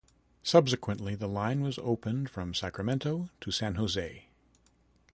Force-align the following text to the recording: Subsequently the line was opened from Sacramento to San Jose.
Subsequently 0.41 1.13
the 1.13 1.27
line 1.27 1.61
was 1.61 1.77
opened 1.77 2.31
from 2.31 2.55
Sacramento 2.55 3.29
to 3.39 3.51
San 3.51 3.75
Jose. 3.75 4.25